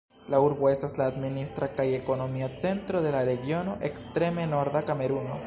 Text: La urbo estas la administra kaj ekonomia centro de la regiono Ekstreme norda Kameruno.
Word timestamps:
La 0.33 0.37
urbo 0.43 0.69
estas 0.69 0.95
la 1.01 1.05
administra 1.13 1.69
kaj 1.81 1.85
ekonomia 1.99 2.49
centro 2.63 3.03
de 3.05 3.13
la 3.19 3.23
regiono 3.29 3.79
Ekstreme 3.93 4.49
norda 4.57 4.85
Kameruno. 4.91 5.39